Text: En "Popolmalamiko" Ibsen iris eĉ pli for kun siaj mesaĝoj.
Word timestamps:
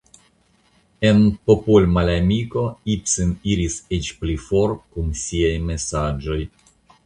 En 1.09 1.19
"Popolmalamiko" 1.49 2.65
Ibsen 2.95 3.37
iris 3.53 3.77
eĉ 4.01 4.11
pli 4.23 4.41
for 4.49 4.77
kun 4.97 5.15
siaj 5.29 5.57
mesaĝoj. 5.71 6.45